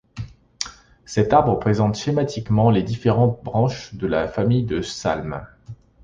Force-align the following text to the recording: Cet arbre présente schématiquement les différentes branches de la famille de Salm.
Cet 1.05 1.31
arbre 1.31 1.59
présente 1.59 1.93
schématiquement 1.95 2.71
les 2.71 2.81
différentes 2.81 3.39
branches 3.43 3.93
de 3.93 4.07
la 4.07 4.27
famille 4.27 4.63
de 4.65 4.81
Salm. 4.81 5.45